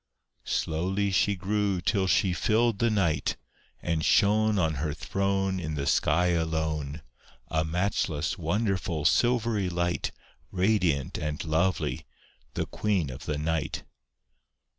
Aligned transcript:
Slowly 0.49 1.11
she 1.11 1.35
grew 1.35 1.79
till 1.79 2.07
she 2.07 2.33
filled 2.33 2.79
the 2.79 2.89
night, 2.89 3.37
And 3.83 4.03
shone 4.03 4.57
On 4.57 4.73
her 4.81 4.95
throne 4.95 5.59
In 5.59 5.75
the 5.75 5.85
sky 5.85 6.29
alone, 6.29 7.03
A 7.49 7.63
matchless, 7.63 8.35
wonderful, 8.35 9.05
silvery 9.05 9.69
light, 9.69 10.11
Radiant 10.49 11.19
and 11.19 11.43
lovely, 11.45 12.07
the 12.55 12.65
Queen 12.65 13.11
of 13.11 13.27
the 13.27 13.37
night. 13.37 13.83